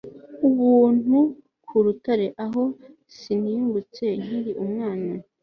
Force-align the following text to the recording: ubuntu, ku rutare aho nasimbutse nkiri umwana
ubuntu, 0.47 1.17
ku 1.65 1.75
rutare 1.85 2.25
aho 2.45 2.63
nasimbutse 2.71 4.05
nkiri 4.21 4.51
umwana 4.63 5.11